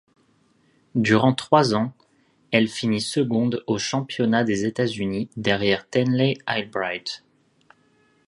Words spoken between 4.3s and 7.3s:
des États-Unis derrière Tenley Albright.